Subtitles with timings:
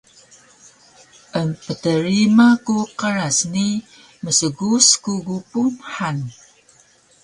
[1.41, 3.67] Emptrima ku dqras ni
[4.23, 6.17] msgus ku gupun han